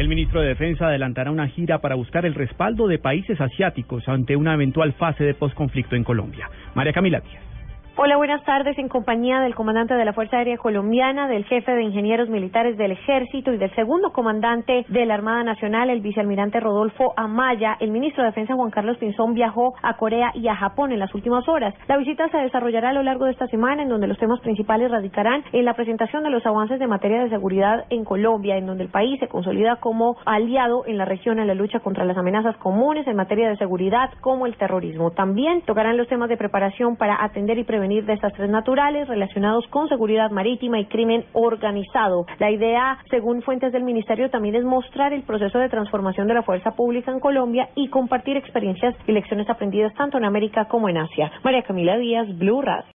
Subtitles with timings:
[0.00, 4.34] El ministro de Defensa adelantará una gira para buscar el respaldo de países asiáticos ante
[4.34, 6.48] una eventual fase de posconflicto en Colombia.
[6.74, 7.49] María Camila Díaz.
[8.02, 8.78] Hola, buenas tardes.
[8.78, 12.92] En compañía del comandante de la Fuerza Aérea Colombiana, del jefe de ingenieros militares del
[12.92, 18.22] Ejército y del segundo comandante de la Armada Nacional, el vicealmirante Rodolfo Amaya, el ministro
[18.22, 21.74] de Defensa Juan Carlos Pinzón viajó a Corea y a Japón en las últimas horas.
[21.88, 24.90] La visita se desarrollará a lo largo de esta semana, en donde los temas principales
[24.90, 28.84] radicarán en la presentación de los avances de materia de seguridad en Colombia, en donde
[28.84, 32.56] el país se consolida como aliado en la región en la lucha contra las amenazas
[32.56, 35.10] comunes en materia de seguridad, como el terrorismo.
[35.10, 40.30] También tocarán los temas de preparación para atender y prevenir desastres naturales relacionados con seguridad
[40.30, 42.26] marítima y crimen organizado.
[42.38, 46.42] La idea, según fuentes del Ministerio, también es mostrar el proceso de transformación de la
[46.42, 50.98] fuerza pública en Colombia y compartir experiencias y lecciones aprendidas tanto en América como en
[50.98, 51.30] Asia.
[51.42, 52.84] María Camila Díaz, Blue Radio.